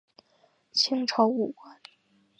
[0.71, 1.79] 清朝武官。